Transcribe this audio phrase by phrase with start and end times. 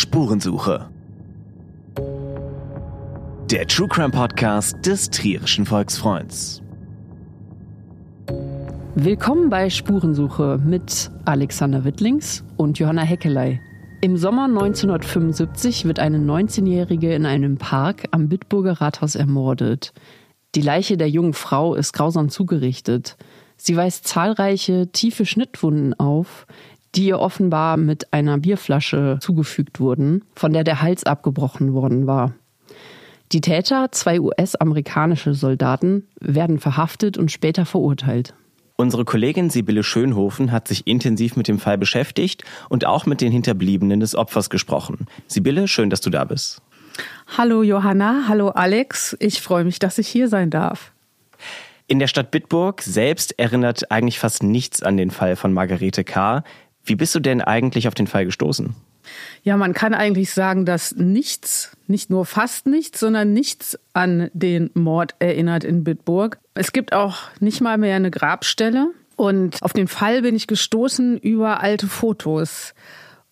[0.00, 0.88] Spurensuche.
[3.50, 6.62] Der True Crime Podcast des Trierischen Volksfreunds.
[8.94, 13.60] Willkommen bei Spurensuche mit Alexander Wittlings und Johanna Heckelei.
[14.00, 19.92] Im Sommer 1975 wird eine 19-Jährige in einem Park am Bitburger Rathaus ermordet.
[20.54, 23.18] Die Leiche der jungen Frau ist grausam zugerichtet.
[23.58, 26.46] Sie weist zahlreiche tiefe Schnittwunden auf,
[26.94, 32.34] die ihr offenbar mit einer Bierflasche zugefügt wurden, von der der Hals abgebrochen worden war.
[33.32, 38.34] Die Täter, zwei US-amerikanische Soldaten, werden verhaftet und später verurteilt.
[38.76, 43.30] Unsere Kollegin Sibylle Schönhofen hat sich intensiv mit dem Fall beschäftigt und auch mit den
[43.30, 45.06] Hinterbliebenen des Opfers gesprochen.
[45.26, 46.62] Sibylle, schön, dass du da bist.
[47.36, 50.92] Hallo Johanna, hallo Alex, ich freue mich, dass ich hier sein darf.
[51.86, 56.42] In der Stadt Bitburg selbst erinnert eigentlich fast nichts an den Fall von Margarete K.
[56.84, 58.74] Wie bist du denn eigentlich auf den Fall gestoßen?
[59.42, 64.70] Ja, man kann eigentlich sagen, dass nichts, nicht nur fast nichts, sondern nichts an den
[64.74, 66.38] Mord erinnert in Bitburg.
[66.54, 68.88] Es gibt auch nicht mal mehr eine Grabstelle.
[69.16, 72.74] Und auf den Fall bin ich gestoßen über alte Fotos.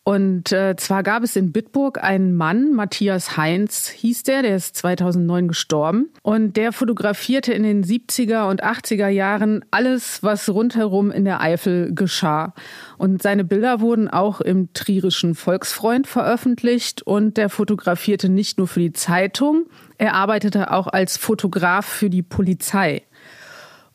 [0.08, 4.74] Und äh, zwar gab es in Bitburg einen Mann, Matthias Heinz hieß der, der ist
[4.76, 6.08] 2009 gestorben.
[6.22, 11.94] Und der fotografierte in den 70er und 80er Jahren alles, was rundherum in der Eifel
[11.94, 12.54] geschah.
[12.96, 17.02] Und seine Bilder wurden auch im Trierischen Volksfreund veröffentlicht.
[17.02, 19.66] Und der fotografierte nicht nur für die Zeitung,
[19.98, 23.02] er arbeitete auch als Fotograf für die Polizei.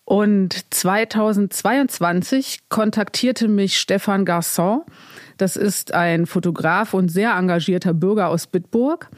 [0.06, 4.82] Und 2022 kontaktierte mich Stefan Garçon,
[5.38, 9.10] das ist ein Fotograf und sehr engagierter Bürger aus Bitburg,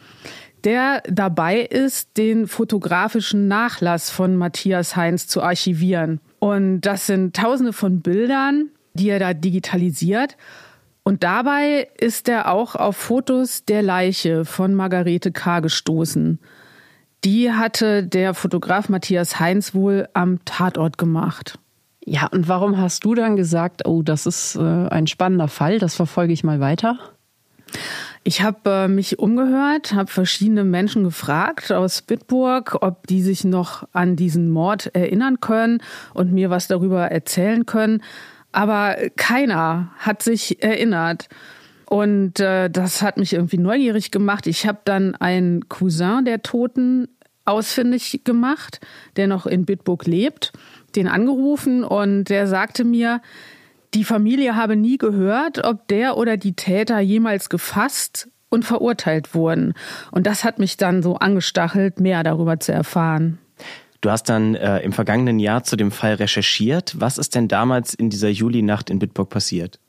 [0.64, 6.20] der dabei ist, den fotografischen Nachlass von Matthias Heinz zu archivieren.
[6.40, 10.38] Und das sind tausende von Bildern, die er da digitalisiert.
[11.04, 15.60] Und dabei ist er auch auf Fotos der Leiche von Margarete K.
[15.60, 16.40] gestoßen.
[17.24, 21.60] Die hatte der Fotograf Matthias Heinz wohl am Tatort gemacht.
[22.08, 25.96] Ja, und warum hast du dann gesagt, oh, das ist äh, ein spannender Fall, das
[25.96, 27.00] verfolge ich mal weiter?
[28.24, 33.88] Ich habe äh, mich umgehört, habe verschiedene Menschen gefragt aus Bitburg, ob die sich noch
[33.92, 35.82] an diesen Mord erinnern können
[36.14, 38.04] und mir was darüber erzählen können.
[38.52, 41.28] Aber keiner hat sich erinnert.
[41.88, 44.46] Und äh, das hat mich irgendwie neugierig gemacht.
[44.46, 47.08] Ich habe dann einen Cousin der Toten
[47.46, 48.80] ausfindig gemacht,
[49.18, 50.52] der noch in Bitburg lebt
[50.96, 53.22] den angerufen und der sagte mir,
[53.94, 59.74] die Familie habe nie gehört, ob der oder die Täter jemals gefasst und verurteilt wurden.
[60.12, 63.38] Und das hat mich dann so angestachelt, mehr darüber zu erfahren.
[64.02, 66.96] Du hast dann äh, im vergangenen Jahr zu dem Fall recherchiert.
[67.00, 69.80] Was ist denn damals in dieser Julinacht in Bitburg passiert?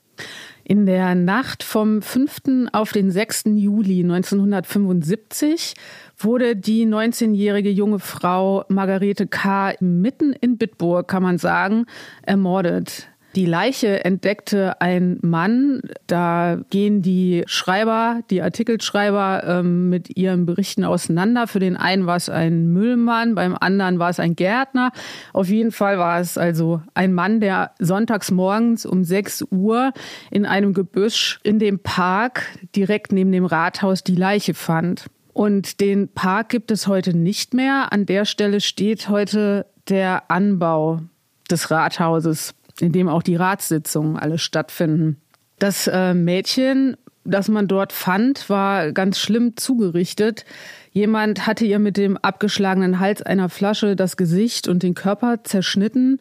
[0.69, 2.71] In der Nacht vom 5.
[2.73, 3.45] auf den 6.
[3.55, 5.75] Juli 1975
[6.19, 9.75] wurde die 19-jährige junge Frau Margarete K.
[9.79, 11.87] mitten in Bitburg, kann man sagen,
[12.23, 13.07] ermordet.
[13.37, 15.83] Die Leiche entdeckte ein Mann.
[16.07, 21.47] Da gehen die Schreiber, die Artikelschreiber ähm, mit ihren Berichten auseinander.
[21.47, 24.91] Für den einen war es ein Müllmann, beim anderen war es ein Gärtner.
[25.35, 29.93] Auf jeden Fall war es also ein Mann, der sonntags morgens um 6 Uhr
[30.31, 32.45] in einem Gebüsch in dem Park
[32.75, 35.05] direkt neben dem Rathaus die Leiche fand.
[35.35, 37.93] Und den Park gibt es heute nicht mehr.
[37.93, 41.03] An der Stelle steht heute der Anbau
[41.51, 45.21] des Rathauses, in dem auch die Ratssitzungen alle stattfinden.
[45.59, 50.45] Das äh, Mädchen, das man dort fand, war ganz schlimm zugerichtet.
[50.93, 56.21] Jemand hatte ihr mit dem abgeschlagenen Hals einer Flasche das Gesicht und den Körper zerschnitten.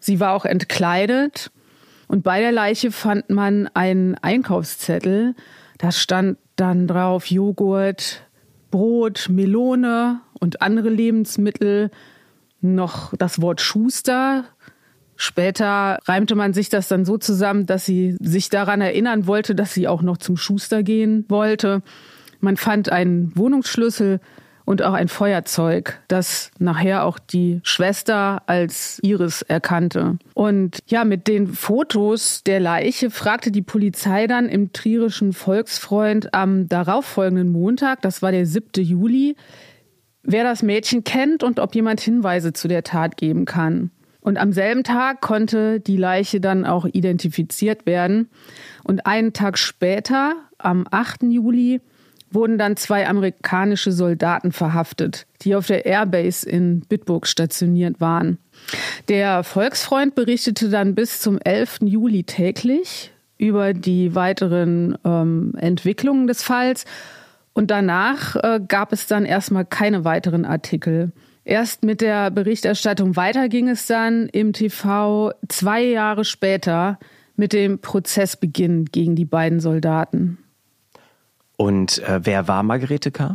[0.00, 1.50] Sie war auch entkleidet.
[2.08, 5.34] Und bei der Leiche fand man einen Einkaufszettel.
[5.78, 8.22] Da stand dann drauf Joghurt,
[8.70, 11.90] Brot, Melone und andere Lebensmittel,
[12.60, 14.44] noch das Wort Schuster.
[15.22, 19.72] Später reimte man sich das dann so zusammen, dass sie sich daran erinnern wollte, dass
[19.72, 21.82] sie auch noch zum Schuster gehen wollte.
[22.40, 24.18] Man fand einen Wohnungsschlüssel
[24.64, 30.18] und auch ein Feuerzeug, das nachher auch die Schwester als Iris erkannte.
[30.34, 36.68] Und ja, mit den Fotos der Leiche fragte die Polizei dann im Trierischen Volksfreund am
[36.68, 38.84] darauffolgenden Montag, das war der 7.
[38.84, 39.36] Juli,
[40.24, 43.92] wer das Mädchen kennt und ob jemand Hinweise zu der Tat geben kann.
[44.22, 48.30] Und am selben Tag konnte die Leiche dann auch identifiziert werden.
[48.84, 51.24] Und einen Tag später, am 8.
[51.24, 51.80] Juli,
[52.30, 58.38] wurden dann zwei amerikanische Soldaten verhaftet, die auf der Airbase in Bitburg stationiert waren.
[59.08, 61.80] Der Volksfreund berichtete dann bis zum 11.
[61.82, 66.84] Juli täglich über die weiteren ähm, Entwicklungen des Falls.
[67.54, 71.12] Und danach äh, gab es dann erstmal keine weiteren Artikel.
[71.44, 76.98] Erst mit der Berichterstattung weiter ging es dann im TV zwei Jahre später
[77.36, 80.38] mit dem Prozessbeginn gegen die beiden Soldaten.
[81.56, 83.34] Und äh, wer war Margarete K.?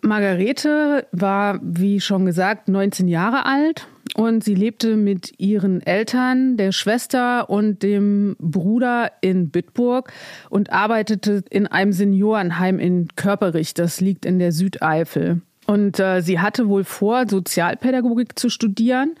[0.00, 6.72] Margarete war, wie schon gesagt, 19 Jahre alt und sie lebte mit ihren Eltern, der
[6.72, 10.12] Schwester und dem Bruder in Bitburg
[10.50, 15.40] und arbeitete in einem Seniorenheim in Körperich, das liegt in der Südeifel.
[15.66, 19.14] Und äh, sie hatte wohl vor, Sozialpädagogik zu studieren.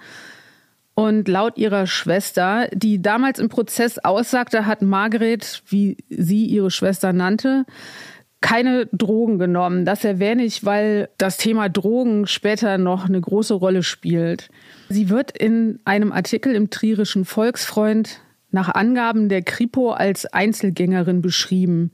[0.94, 7.12] Und laut ihrer Schwester, die damals im Prozess aussagte, hat Margret, wie sie ihre Schwester
[7.12, 7.64] nannte,
[8.40, 9.86] keine Drogen genommen.
[9.86, 14.50] Das erwähne ich, weil das Thema Drogen später noch eine große Rolle spielt.
[14.88, 18.20] Sie wird in einem Artikel im Trierischen Volksfreund
[18.50, 21.90] nach Angaben der Kripo als Einzelgängerin beschrieben.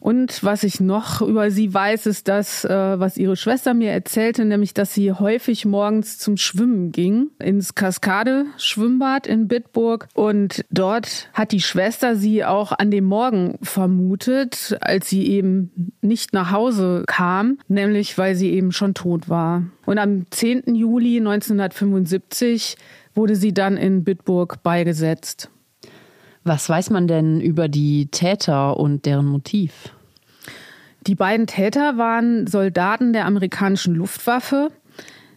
[0.00, 4.44] Und was ich noch über sie weiß, ist das, äh, was ihre Schwester mir erzählte,
[4.44, 10.08] nämlich, dass sie häufig morgens zum Schwimmen ging, ins Kaskade-Schwimmbad in Bitburg.
[10.14, 16.32] Und dort hat die Schwester sie auch an dem Morgen vermutet, als sie eben nicht
[16.32, 19.62] nach Hause kam, nämlich weil sie eben schon tot war.
[19.86, 20.74] Und am 10.
[20.74, 22.76] Juli 1975
[23.14, 25.51] wurde sie dann in Bitburg beigesetzt.
[26.44, 29.94] Was weiß man denn über die Täter und deren Motiv?
[31.06, 34.70] Die beiden Täter waren Soldaten der amerikanischen Luftwaffe.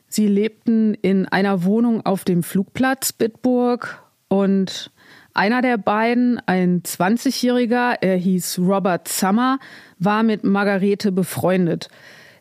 [0.08, 4.92] Sie lebten in einer Wohnung auf dem Flugplatz Bitburg und
[5.34, 9.60] einer der beiden, ein 20-Jähriger, er hieß Robert Summer,
[10.00, 11.90] war mit Margarete befreundet.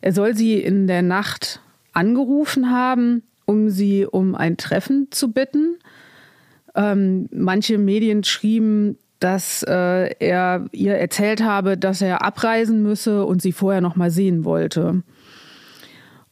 [0.00, 1.60] Er soll sie in der Nacht
[1.92, 5.78] angerufen haben, um sie um ein Treffen zu bitten.
[6.74, 13.40] Ähm, manche Medien schrieben, dass äh, er ihr erzählt habe, dass er abreisen müsse und
[13.40, 15.02] sie vorher noch mal sehen wollte.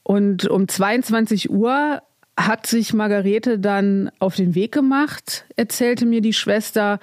[0.02, 2.02] Und um 22 Uhr
[2.36, 6.98] hat sich Margarete dann auf den Weg gemacht, erzählte mir die Schwester,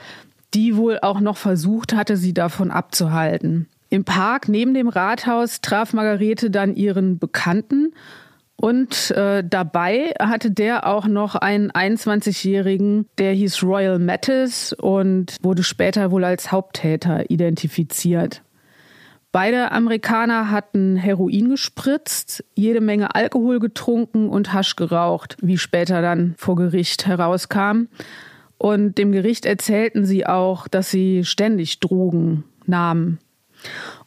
[0.54, 3.68] die wohl auch noch versucht hatte, sie davon abzuhalten.
[3.90, 7.94] Im Park neben dem Rathaus traf Margarete dann ihren Bekannten
[8.62, 15.64] und äh, dabei hatte der auch noch einen 21-Jährigen, der hieß Royal Mattis und wurde
[15.64, 18.42] später wohl als Haupttäter identifiziert.
[19.32, 26.36] Beide Amerikaner hatten Heroin gespritzt, jede Menge Alkohol getrunken und Hasch geraucht, wie später dann
[26.38, 27.88] vor Gericht herauskam.
[28.58, 33.20] Und dem Gericht erzählten sie auch, dass sie ständig Drogen nahmen.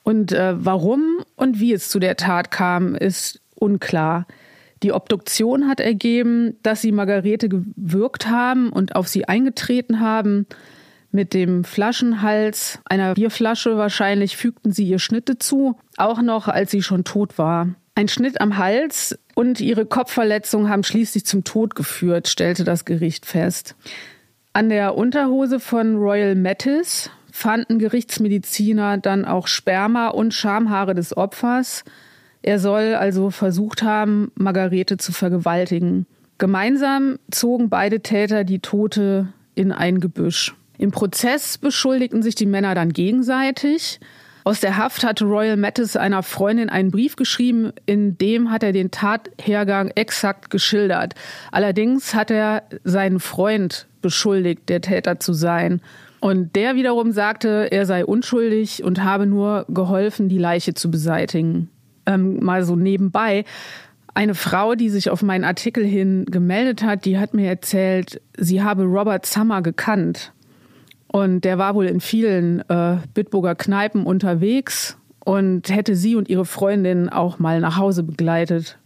[0.03, 4.27] Und äh, warum und wie es zu der Tat kam, ist unklar.
[4.83, 10.47] Die Obduktion hat ergeben, dass sie Margarete gewürgt haben und auf sie eingetreten haben.
[11.13, 16.83] Mit dem Flaschenhals einer Bierflasche wahrscheinlich fügten sie ihr Schnitte zu, auch noch als sie
[16.83, 17.69] schon tot war.
[17.95, 23.27] Ein Schnitt am Hals und ihre Kopfverletzung haben schließlich zum Tod geführt, stellte das Gericht
[23.27, 23.77] fest.
[24.55, 31.85] An der Unterhose von Royal Mattis fanden Gerichtsmediziner dann auch Sperma und Schamhaare des Opfers.
[32.43, 36.07] Er soll also versucht haben, Margarete zu vergewaltigen.
[36.39, 40.55] Gemeinsam zogen beide Täter die Tote in ein Gebüsch.
[40.77, 44.01] Im Prozess beschuldigten sich die Männer dann gegenseitig.
[44.43, 48.73] Aus der Haft hatte Royal Mattis einer Freundin einen Brief geschrieben, in dem hat er
[48.73, 51.15] den Tathergang exakt geschildert.
[51.53, 55.81] Allerdings hat er seinen Freund beschuldigt, der Täter zu sein.
[56.19, 61.69] Und der wiederum sagte, er sei unschuldig und habe nur geholfen, die Leiche zu beseitigen
[62.07, 63.45] ähm, mal so nebenbei.
[64.15, 68.63] Eine Frau, die sich auf meinen Artikel hin gemeldet hat, die hat mir erzählt, sie
[68.63, 70.33] habe Robert Summer gekannt.
[71.07, 76.45] Und der war wohl in vielen äh, Bitburger Kneipen unterwegs und hätte sie und ihre
[76.45, 78.79] Freundin auch mal nach Hause begleitet.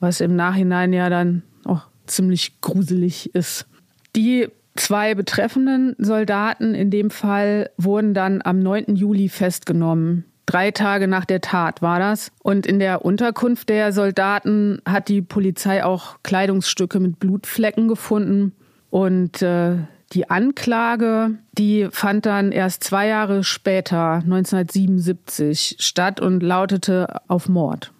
[0.00, 3.66] Was im Nachhinein ja dann auch ziemlich gruselig ist.
[4.14, 8.94] Die zwei betreffenden Soldaten in dem Fall wurden dann am 9.
[8.94, 10.24] Juli festgenommen.
[10.46, 12.30] Drei Tage nach der Tat war das.
[12.42, 18.52] Und in der Unterkunft der Soldaten hat die Polizei auch Kleidungsstücke mit Blutflecken gefunden.
[18.90, 19.78] Und äh,
[20.12, 27.92] die Anklage, die fand dann erst zwei Jahre später, 1977, statt und lautete auf Mord.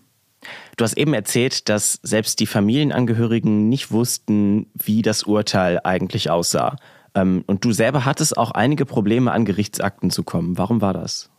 [0.76, 6.76] Du hast eben erzählt, dass selbst die Familienangehörigen nicht wussten, wie das Urteil eigentlich aussah.
[7.16, 10.56] Ähm, und du selber hattest auch einige Probleme, an Gerichtsakten zu kommen.
[10.58, 11.30] Warum war das?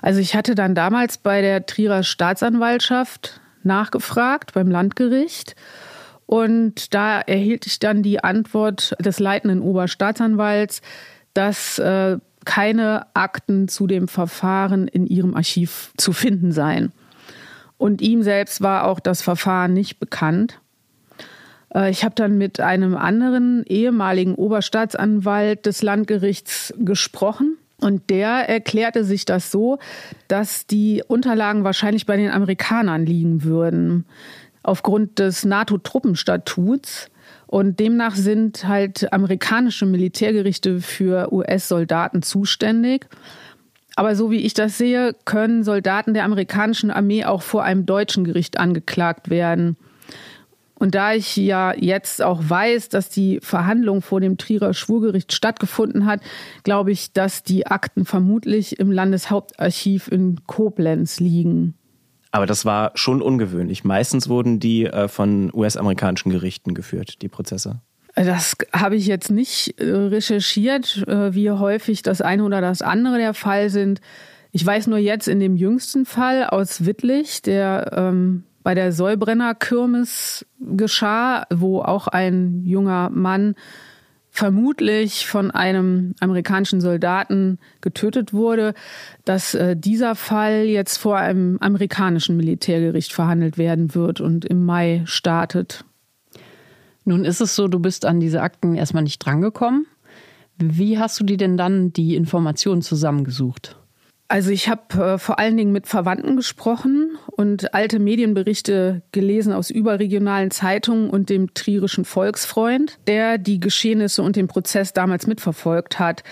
[0.00, 5.54] Also ich hatte dann damals bei der Trierer Staatsanwaltschaft nachgefragt beim Landgericht.
[6.26, 10.80] Und da erhielt ich dann die Antwort des leitenden Oberstaatsanwalts,
[11.34, 16.92] dass äh, keine Akten zu dem Verfahren in ihrem Archiv zu finden seien.
[17.78, 20.60] Und ihm selbst war auch das Verfahren nicht bekannt.
[21.74, 27.56] Äh, ich habe dann mit einem anderen ehemaligen Oberstaatsanwalt des Landgerichts gesprochen.
[27.82, 29.80] Und der erklärte sich das so,
[30.28, 34.06] dass die Unterlagen wahrscheinlich bei den Amerikanern liegen würden,
[34.62, 37.10] aufgrund des NATO-Truppenstatuts.
[37.48, 43.08] Und demnach sind halt amerikanische Militärgerichte für US-Soldaten zuständig.
[43.96, 48.22] Aber so wie ich das sehe, können Soldaten der amerikanischen Armee auch vor einem deutschen
[48.22, 49.76] Gericht angeklagt werden.
[50.82, 56.06] Und da ich ja jetzt auch weiß, dass die Verhandlung vor dem Trierer Schwurgericht stattgefunden
[56.06, 56.20] hat,
[56.64, 61.74] glaube ich, dass die Akten vermutlich im Landeshauptarchiv in Koblenz liegen.
[62.32, 63.84] Aber das war schon ungewöhnlich.
[63.84, 67.80] Meistens wurden die äh, von US-amerikanischen Gerichten geführt, die Prozesse.
[68.16, 73.18] Das habe ich jetzt nicht äh, recherchiert, äh, wie häufig das eine oder das andere
[73.18, 74.00] der Fall sind.
[74.50, 80.46] Ich weiß nur jetzt in dem jüngsten Fall aus Wittlich, der ähm, bei der Säubrenner-Kirmes
[80.60, 83.54] geschah, wo auch ein junger Mann
[84.34, 88.72] vermutlich von einem amerikanischen Soldaten getötet wurde,
[89.26, 95.02] dass äh, dieser Fall jetzt vor einem amerikanischen Militärgericht verhandelt werden wird und im Mai
[95.04, 95.84] startet.
[97.04, 99.86] Nun ist es so, du bist an diese Akten erstmal nicht drangekommen.
[100.56, 103.81] Wie hast du dir denn dann die Informationen zusammengesucht?
[104.32, 109.68] Also ich habe äh, vor allen Dingen mit Verwandten gesprochen und alte Medienberichte gelesen aus
[109.68, 116.22] überregionalen Zeitungen und dem Trierischen Volksfreund, der die Geschehnisse und den Prozess damals mitverfolgt hat.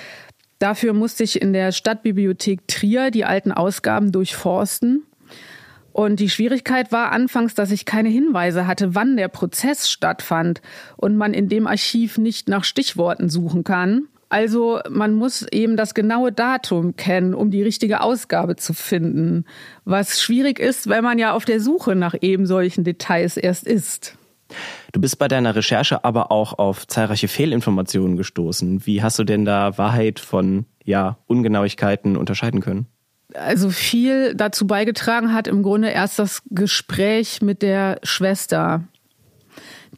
[0.58, 5.02] Dafür musste ich in der Stadtbibliothek Trier die alten Ausgaben durchforsten.
[5.92, 10.62] Und die Schwierigkeit war anfangs, dass ich keine Hinweise hatte, wann der Prozess stattfand
[10.96, 14.08] und man in dem Archiv nicht nach Stichworten suchen kann.
[14.30, 19.44] Also man muss eben das genaue Datum kennen, um die richtige Ausgabe zu finden.
[19.84, 24.16] Was schwierig ist, wenn man ja auf der Suche nach eben solchen Details erst ist.
[24.92, 28.86] Du bist bei deiner Recherche aber auch auf zahlreiche Fehlinformationen gestoßen.
[28.86, 32.86] Wie hast du denn da Wahrheit von ja, Ungenauigkeiten unterscheiden können?
[33.34, 38.84] Also viel dazu beigetragen hat im Grunde erst das Gespräch mit der Schwester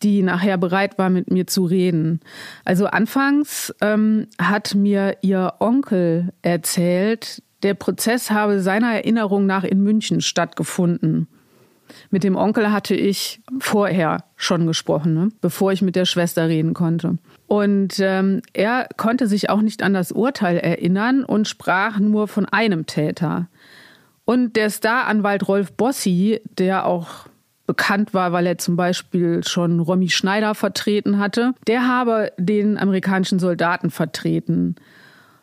[0.03, 2.21] die nachher bereit war, mit mir zu reden.
[2.65, 9.83] Also anfangs ähm, hat mir ihr Onkel erzählt, der Prozess habe seiner Erinnerung nach in
[9.83, 11.29] München stattgefunden.
[12.11, 15.29] Mit dem Onkel hatte ich vorher schon gesprochen, ne?
[15.41, 17.19] bevor ich mit der Schwester reden konnte.
[17.47, 22.47] Und ähm, er konnte sich auch nicht an das Urteil erinnern und sprach nur von
[22.47, 23.49] einem Täter.
[24.25, 27.27] Und der Staranwalt Rolf Bossi, der auch
[27.67, 33.39] bekannt war, weil er zum Beispiel schon Romy Schneider vertreten hatte, der habe den amerikanischen
[33.39, 34.77] Soldaten vertreten.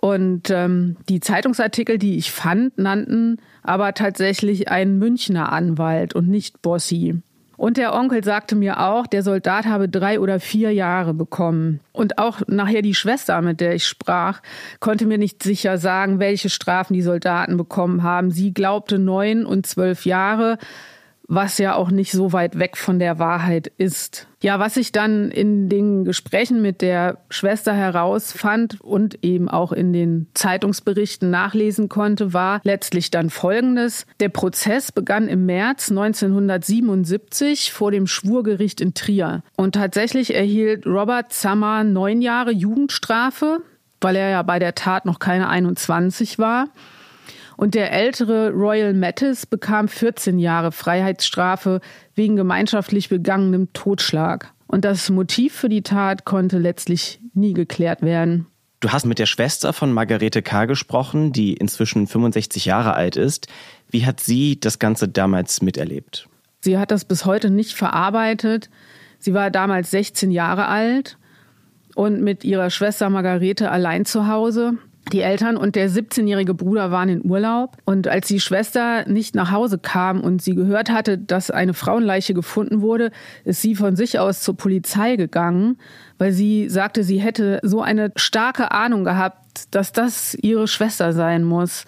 [0.02, 6.62] Und ähm, die Zeitungsartikel, die ich fand, nannten aber tatsächlich einen Münchner Anwalt und nicht
[6.62, 7.22] Bossi.
[7.58, 11.82] Und der Onkel sagte mir auch, der Soldat habe drei oder vier Jahre bekommen.
[11.92, 14.42] Und auch nachher die Schwester, mit der ich sprach,
[14.80, 18.32] konnte mir nicht sicher sagen, welche Strafen die Soldaten bekommen haben.
[18.32, 20.58] Sie glaubte neun und zwölf Jahre
[21.30, 24.28] was ja auch nicht so weit weg von der Wahrheit ist.
[24.42, 29.94] Ja, was ich dann in den Gesprächen mit der Schwester herausfand und eben auch in
[29.94, 34.08] den Zeitungsberichten nachlesen konnte, war letztlich dann Folgendes.
[34.20, 39.44] Der Prozess begann im März 1977 vor dem Schwurgericht in Trier.
[39.56, 43.62] Und tatsächlich erhielt Robert Summer neun Jahre Jugendstrafe,
[44.02, 46.70] weil er ja bei der Tat noch keine 21 war.
[47.60, 51.82] Und der ältere Royal Mattis bekam 14 Jahre Freiheitsstrafe
[52.16, 54.54] wegen gemeinschaftlich begangenem Totschlag.
[54.68, 58.48] Und das Motiv für die Tat konnte letztlich nie geklärt werden.
[58.80, 60.68] Du hast mit der Schwester von Margarete K.
[60.68, 63.48] gesprochen, die inzwischen 65 Jahre alt ist.
[63.90, 66.30] Wie hat sie das Ganze damals miterlebt?
[66.62, 68.70] Sie hat das bis heute nicht verarbeitet.
[69.18, 71.18] Sie war damals 16 Jahre alt
[71.94, 74.78] und mit ihrer Schwester Margarete allein zu Hause.
[75.12, 77.78] Die Eltern und der 17-jährige Bruder waren in Urlaub.
[77.86, 82.34] Und als die Schwester nicht nach Hause kam und sie gehört hatte, dass eine Frauenleiche
[82.34, 83.12] gefunden wurde,
[83.44, 85.78] ist sie von sich aus zur Polizei gegangen,
[86.20, 91.44] weil sie sagte, sie hätte so eine starke Ahnung gehabt, dass das ihre Schwester sein
[91.44, 91.86] muss.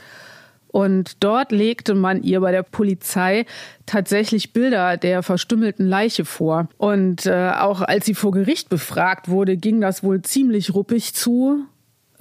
[0.72, 3.46] Und dort legte man ihr bei der Polizei
[3.86, 6.70] tatsächlich Bilder der verstümmelten Leiche vor.
[6.77, 11.65] Und äh, auch als sie vor Gericht befragt wurde, ging das wohl ziemlich ruppig zu.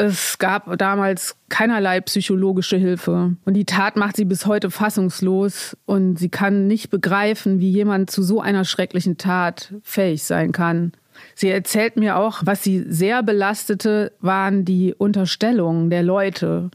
[0.03, 3.37] Es gab damals keinerlei psychologische Hilfe.
[3.45, 8.11] Und die Tat macht sie bis heute fassungslos und sie kann nicht begreifen, wie jemand
[8.11, 10.93] zu so einer schrecklichen Tat fähig sein kann.
[11.35, 16.71] Sie erzählt mir auch, was sie sehr belastete, waren die Unterstellungen der Leute.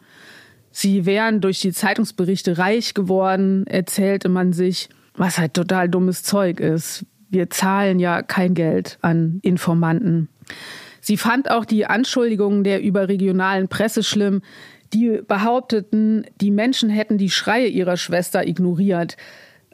[0.69, 6.59] Sie wären durch die Zeitungsberichte reich geworden, erzählte man sich, was halt total dummes Zeug
[6.59, 7.07] ist.
[7.31, 10.29] Wir zahlen ja kein Geld an Informanten.
[11.05, 14.41] Sie fand auch die Anschuldigungen der überregionalen Presse schlimm,
[14.91, 19.15] die behaupteten, die Menschen hätten die Schreie ihrer Schwester ignoriert.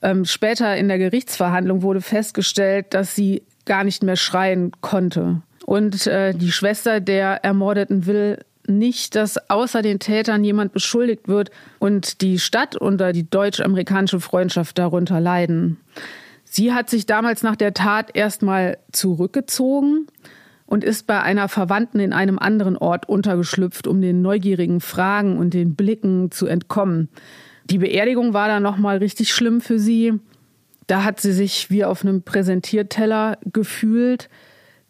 [0.01, 5.41] Ähm, später in der Gerichtsverhandlung wurde festgestellt, dass sie gar nicht mehr schreien konnte.
[5.65, 11.49] Und äh, die Schwester der Ermordeten will nicht, dass außer den Tätern jemand beschuldigt wird
[11.79, 15.77] und die Stadt oder die deutsch-amerikanische Freundschaft darunter leiden.
[16.43, 20.07] Sie hat sich damals nach der Tat erstmal zurückgezogen
[20.71, 25.53] und ist bei einer Verwandten in einem anderen Ort untergeschlüpft, um den neugierigen Fragen und
[25.53, 27.09] den Blicken zu entkommen.
[27.65, 30.13] Die Beerdigung war dann nochmal richtig schlimm für sie.
[30.87, 34.29] Da hat sie sich wie auf einem Präsentierteller gefühlt.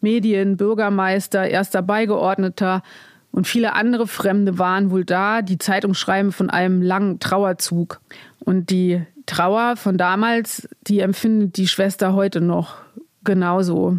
[0.00, 2.84] Medien, Bürgermeister, erster Beigeordneter
[3.32, 5.42] und viele andere Fremde waren wohl da.
[5.42, 8.00] Die Zeitung schreiben von einem langen Trauerzug.
[8.38, 12.76] Und die Trauer von damals, die empfindet die Schwester heute noch
[13.24, 13.98] genauso.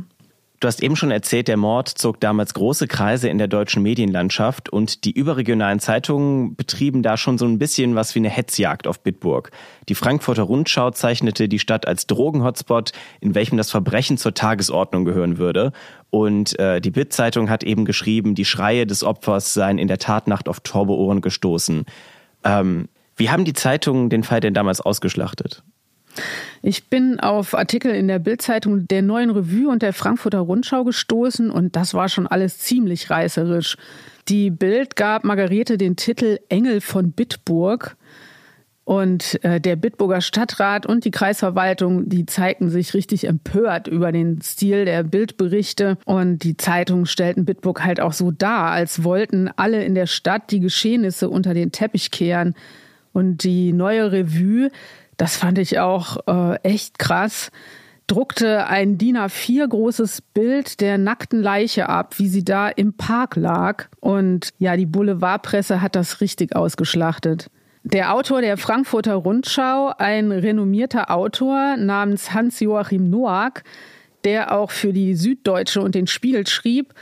[0.63, 4.69] Du hast eben schon erzählt, der Mord zog damals große Kreise in der deutschen Medienlandschaft
[4.69, 9.01] und die überregionalen Zeitungen betrieben da schon so ein bisschen was wie eine Hetzjagd auf
[9.01, 9.51] Bitburg.
[9.89, 15.37] Die Frankfurter Rundschau zeichnete die Stadt als Drogenhotspot, in welchem das Verbrechen zur Tagesordnung gehören
[15.37, 15.73] würde.
[16.11, 20.47] Und äh, die Bild-Zeitung hat eben geschrieben, die Schreie des Opfers seien in der Tatnacht
[20.47, 21.83] auf taube Ohren gestoßen.
[22.45, 25.61] Ähm, wie haben die Zeitungen den Fall denn damals ausgeschlachtet?
[26.61, 31.49] Ich bin auf Artikel in der Bildzeitung der Neuen Revue und der Frankfurter Rundschau gestoßen
[31.49, 33.77] und das war schon alles ziemlich reißerisch.
[34.29, 37.97] Die Bild gab Margarete den Titel Engel von Bitburg.
[38.85, 44.41] Und äh, der Bitburger Stadtrat und die Kreisverwaltung, die zeigten sich richtig empört über den
[44.41, 45.97] Stil der Bildberichte.
[46.05, 50.51] Und die Zeitungen stellten Bitburg halt auch so dar, als wollten alle in der Stadt
[50.51, 52.55] die Geschehnisse unter den Teppich kehren.
[53.13, 54.69] Und die neue Revue
[55.17, 57.51] das fand ich auch äh, echt krass,
[58.07, 63.35] druckte ein DIN A4 großes Bild der nackten Leiche ab, wie sie da im Park
[63.35, 63.85] lag.
[63.99, 67.49] Und ja, die Boulevardpresse hat das richtig ausgeschlachtet.
[67.83, 73.63] Der Autor der Frankfurter Rundschau, ein renommierter Autor namens Hans-Joachim Noack,
[74.23, 76.93] der auch für die Süddeutsche und den Spiegel schrieb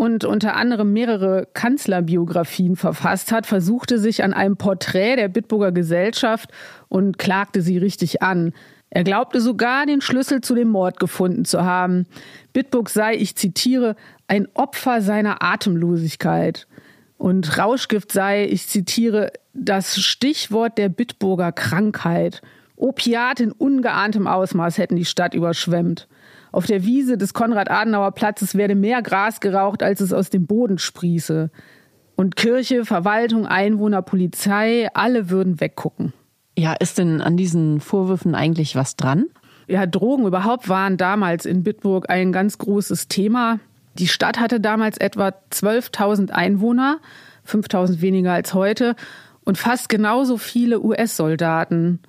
[0.00, 6.48] und unter anderem mehrere Kanzlerbiografien verfasst hat, versuchte sich an einem Porträt der Bitburger Gesellschaft
[6.88, 8.54] und klagte sie richtig an.
[8.88, 12.06] Er glaubte sogar, den Schlüssel zu dem Mord gefunden zu haben.
[12.54, 13.94] Bitburg sei, ich zitiere,
[14.26, 16.66] ein Opfer seiner Atemlosigkeit.
[17.18, 22.40] Und Rauschgift sei, ich zitiere, das Stichwort der Bitburger Krankheit.
[22.74, 26.08] Opiat in ungeahntem Ausmaß hätten die Stadt überschwemmt.
[26.52, 31.50] Auf der Wiese des Konrad-Adenauer-Platzes werde mehr Gras geraucht, als es aus dem Boden sprieße.
[32.16, 36.12] Und Kirche, Verwaltung, Einwohner, Polizei, alle würden weggucken.
[36.58, 39.26] Ja, ist denn an diesen Vorwürfen eigentlich was dran?
[39.68, 43.60] Ja, Drogen überhaupt waren damals in Bitburg ein ganz großes Thema.
[43.98, 46.98] Die Stadt hatte damals etwa 12.000 Einwohner,
[47.46, 48.96] 5.000 weniger als heute,
[49.44, 52.00] und fast genauso viele US-Soldaten.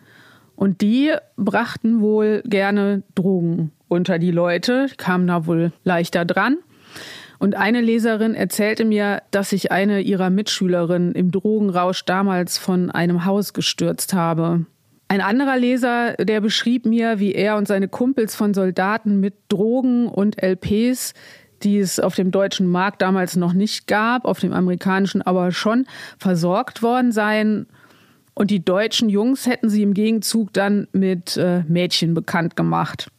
[0.56, 6.58] Und die brachten wohl gerne Drogen unter die Leute, kamen da wohl leichter dran.
[7.39, 13.25] Und eine Leserin erzählte mir, dass sich eine ihrer Mitschülerinnen im Drogenrausch damals von einem
[13.25, 14.65] Haus gestürzt habe.
[15.10, 20.08] Ein anderer Leser, der beschrieb mir, wie er und seine Kumpels von Soldaten mit Drogen
[20.08, 21.13] und LPs,
[21.63, 25.86] die es auf dem deutschen Markt damals noch nicht gab, auf dem amerikanischen aber schon,
[26.17, 27.67] versorgt worden seien.
[28.36, 33.12] Und die deutschen Jungs hätten sie im Gegenzug dann mit äh, Mädchen bekannt gemacht.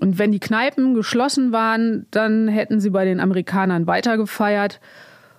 [0.00, 4.80] Und wenn die Kneipen geschlossen waren, dann hätten sie bei den Amerikanern weitergefeiert.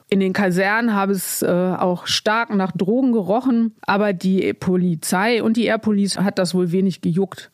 [0.08, 5.58] In den Kasernen habe es äh, auch stark nach Drogen gerochen, aber die Polizei und
[5.58, 7.50] die Air Police hat das wohl wenig gejuckt.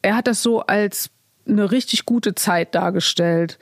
[0.00, 1.10] Er hat das so als
[1.46, 3.58] eine richtig gute Zeit dargestellt,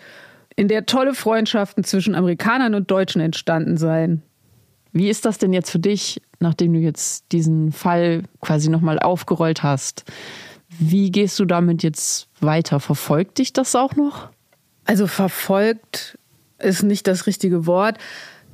[0.55, 4.23] in der tolle Freundschaften zwischen Amerikanern und Deutschen entstanden seien.
[4.93, 9.63] Wie ist das denn jetzt für dich, nachdem du jetzt diesen Fall quasi nochmal aufgerollt
[9.63, 10.05] hast?
[10.69, 12.81] Wie gehst du damit jetzt weiter?
[12.81, 14.31] Verfolgt dich das auch noch?
[14.85, 16.19] Also verfolgt
[16.59, 17.99] ist nicht das richtige Wort.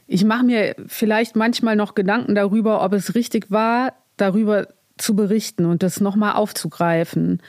[0.07, 5.65] Ich mache mir vielleicht manchmal noch Gedanken darüber, ob es richtig war, darüber zu berichten
[5.65, 7.41] und das nochmal aufzugreifen.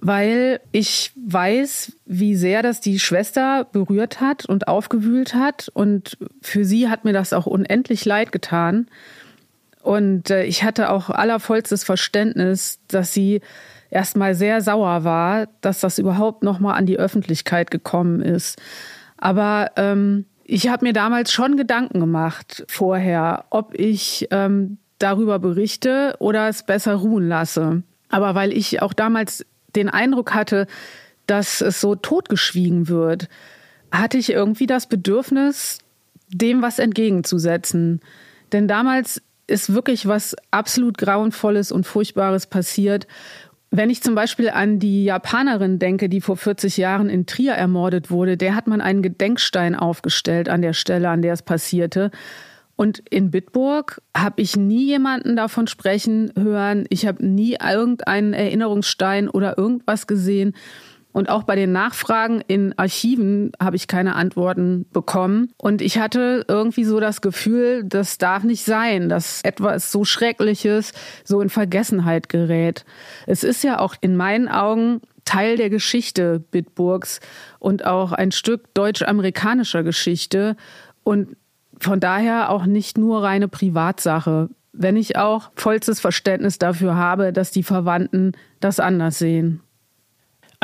[0.00, 5.70] Weil ich weiß, wie sehr das die Schwester berührt hat und aufgewühlt hat.
[5.72, 8.86] Und für sie hat mir das auch unendlich leid getan.
[9.84, 13.42] Und äh, ich hatte auch allervollstes Verständnis, dass sie
[13.90, 18.58] erstmal sehr sauer war, dass das überhaupt nochmal an die Öffentlichkeit gekommen ist.
[19.18, 26.16] Aber ähm, ich habe mir damals schon Gedanken gemacht vorher, ob ich ähm, darüber berichte
[26.18, 27.82] oder es besser ruhen lasse.
[28.08, 29.44] Aber weil ich auch damals
[29.76, 30.66] den Eindruck hatte,
[31.26, 33.28] dass es so totgeschwiegen wird,
[33.92, 35.80] hatte ich irgendwie das Bedürfnis,
[36.28, 38.00] dem was entgegenzusetzen.
[38.52, 43.06] Denn damals ist wirklich was absolut Grauenvolles und Furchtbares passiert.
[43.70, 48.10] Wenn ich zum Beispiel an die Japanerin denke, die vor 40 Jahren in Trier ermordet
[48.10, 52.10] wurde, der hat man einen Gedenkstein aufgestellt an der Stelle, an der es passierte.
[52.76, 56.86] Und in Bitburg habe ich nie jemanden davon sprechen hören.
[56.88, 60.54] Ich habe nie irgendeinen Erinnerungsstein oder irgendwas gesehen.
[61.14, 65.52] Und auch bei den Nachfragen in Archiven habe ich keine Antworten bekommen.
[65.56, 70.92] Und ich hatte irgendwie so das Gefühl, das darf nicht sein, dass etwas so Schreckliches
[71.22, 72.84] so in Vergessenheit gerät.
[73.28, 77.20] Es ist ja auch in meinen Augen Teil der Geschichte Bitburgs
[77.60, 80.56] und auch ein Stück deutsch-amerikanischer Geschichte
[81.04, 81.36] und
[81.78, 87.52] von daher auch nicht nur reine Privatsache, wenn ich auch vollstes Verständnis dafür habe, dass
[87.52, 89.60] die Verwandten das anders sehen.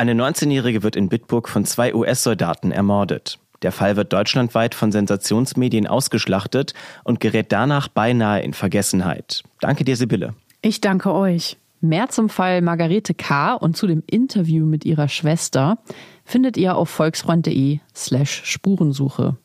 [0.01, 3.37] Eine 19-Jährige wird in Bitburg von zwei US-Soldaten ermordet.
[3.61, 9.43] Der Fall wird deutschlandweit von Sensationsmedien ausgeschlachtet und gerät danach beinahe in Vergessenheit.
[9.59, 10.33] Danke dir, Sibylle.
[10.63, 11.57] Ich danke euch.
[11.81, 13.53] Mehr zum Fall Margarete K.
[13.53, 15.77] und zu dem Interview mit ihrer Schwester
[16.25, 19.37] findet ihr auf volksfreund.de slash Spurensuche.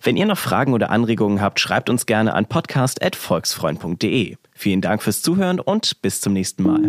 [0.00, 4.36] Wenn ihr noch Fragen oder Anregungen habt, schreibt uns gerne an podcast.volksfreund.de.
[4.52, 6.88] Vielen Dank fürs Zuhören und bis zum nächsten Mal.